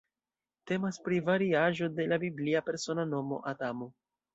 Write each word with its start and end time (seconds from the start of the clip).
Temas 0.71 0.97
pri 1.09 1.21
variaĵo 1.29 1.93
de 2.01 2.09
la 2.11 2.21
biblia 2.27 2.67
persona 2.73 3.11
nomo 3.15 3.43
Adamo. 3.57 3.97